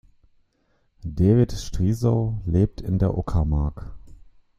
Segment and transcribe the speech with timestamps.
[1.03, 3.93] Devid Striesow lebt in der Uckermark.